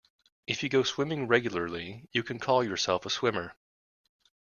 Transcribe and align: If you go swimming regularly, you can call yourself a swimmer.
If 0.47 0.63
you 0.63 0.69
go 0.69 0.81
swimming 0.81 1.27
regularly, 1.27 2.09
you 2.11 2.23
can 2.23 2.39
call 2.39 2.63
yourself 2.63 3.05
a 3.05 3.09
swimmer. 3.11 3.53